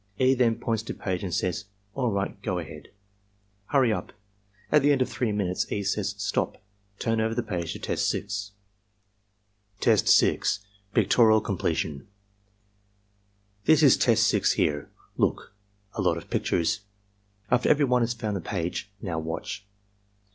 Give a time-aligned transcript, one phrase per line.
[0.17, 0.33] E.
[0.33, 2.41] then points to page and says "All right.
[2.41, 2.87] Go ahead.
[3.67, 4.11] Hurry up!"
[4.71, 6.57] At the end of 3 minutes, E, (§ays ''Stop,
[6.97, 8.49] Turn over the page to Test 6f".
[8.49, 10.59] EXAMINER^S GUIDE 87 Test 6.—
[10.95, 12.05] Pictorial Completioii
[13.65, 14.89] "This is Test 6 Aere.
[15.17, 15.53] Look.
[15.93, 16.79] A lot of pictures.''
[17.51, 19.67] After every one has found the page, "Now watch."